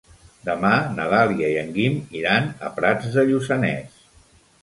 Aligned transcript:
Demà 0.45 0.69
na 0.93 1.03
Dàlia 1.11 1.49
i 1.55 1.59
en 1.63 1.69
Guim 1.75 1.99
iran 2.21 2.49
a 2.69 2.71
Prats 2.79 3.13
de 3.17 3.27
Lluçanès. 3.31 4.01